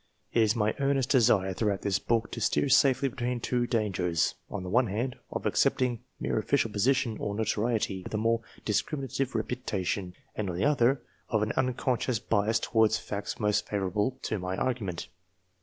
[0.33, 4.63] It is my earnest desire, throughout this book, to steer safely between two dangers: on
[4.63, 8.41] the one hand, of accepting mere official position or notoriety, as identical with a more
[8.65, 14.17] discriminative reputa tion, and on the other, of an unconscious bias towards facts most favourable
[14.23, 15.07] to my argument.